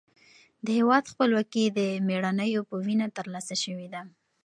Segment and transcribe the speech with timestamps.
[0.65, 4.01] د هېواد خپلواکي د مېړنیو په وینه ترلاسه شوې ده.